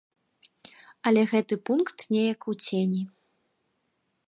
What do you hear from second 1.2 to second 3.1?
гэты пункт неяк у цені.